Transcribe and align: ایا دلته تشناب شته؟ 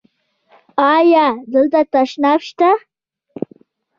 ایا 0.93 1.25
دلته 1.51 1.79
تشناب 1.93 2.39
شته؟ 2.47 2.69